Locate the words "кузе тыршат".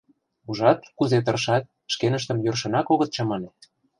0.97-1.63